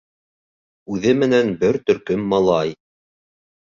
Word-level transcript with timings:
Үҙе 0.95 1.13
менән 1.25 1.53
бер 1.63 1.81
төркөм 1.87 2.29
малай. 2.35 2.77